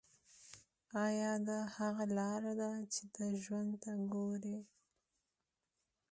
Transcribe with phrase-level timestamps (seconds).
[1.05, 4.57] ایا دا هغه لاره ده چې ته ژوند ته ګورې